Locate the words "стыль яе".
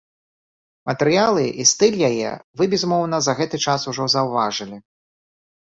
1.73-2.31